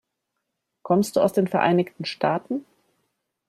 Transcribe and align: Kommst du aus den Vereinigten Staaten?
Kommst 0.81 1.15
du 1.15 1.19
aus 1.21 1.31
den 1.31 1.45
Vereinigten 1.47 2.05
Staaten? 2.05 2.65